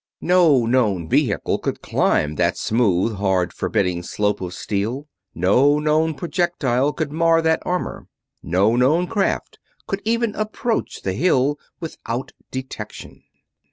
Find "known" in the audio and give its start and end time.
0.65-1.07, 5.77-6.15, 8.75-9.05